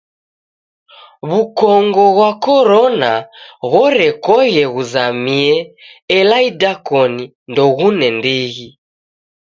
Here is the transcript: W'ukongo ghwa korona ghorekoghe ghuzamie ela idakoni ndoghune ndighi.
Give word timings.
W'ukongo 1.29 2.03
ghwa 2.15 2.31
korona 2.45 3.11
ghorekoghe 3.71 4.63
ghuzamie 4.73 5.53
ela 6.17 6.37
idakoni 6.49 7.23
ndoghune 7.51 8.07
ndighi. 8.17 8.67